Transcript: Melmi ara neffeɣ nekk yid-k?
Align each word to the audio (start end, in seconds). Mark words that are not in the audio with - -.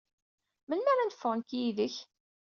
Melmi 0.67 0.89
ara 0.93 1.05
neffeɣ 1.09 1.33
nekk 1.35 1.49
yid-k? 1.59 1.95